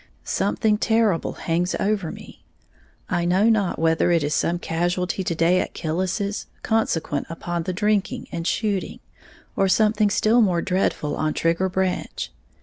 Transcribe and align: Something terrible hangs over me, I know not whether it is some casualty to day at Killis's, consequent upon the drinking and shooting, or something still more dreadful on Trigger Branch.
Something 0.23 0.79
terrible 0.79 1.33
hangs 1.33 1.75
over 1.79 2.11
me, 2.11 2.43
I 3.07 3.23
know 3.23 3.49
not 3.49 3.77
whether 3.77 4.09
it 4.09 4.23
is 4.23 4.33
some 4.33 4.57
casualty 4.57 5.23
to 5.23 5.35
day 5.35 5.59
at 5.61 5.75
Killis's, 5.75 6.47
consequent 6.63 7.27
upon 7.29 7.61
the 7.61 7.71
drinking 7.73 8.27
and 8.31 8.47
shooting, 8.47 8.99
or 9.55 9.67
something 9.69 10.09
still 10.09 10.41
more 10.41 10.63
dreadful 10.63 11.15
on 11.17 11.35
Trigger 11.35 11.69
Branch. 11.69 12.31